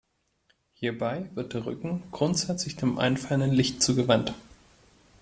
Hierbei 0.73 1.29
wird 1.35 1.53
der 1.53 1.67
Rücken 1.67 2.01
grundsätzlich 2.09 2.75
dem 2.75 2.97
einfallenden 2.97 3.51
Licht 3.55 3.83
zugewandt. 3.83 4.33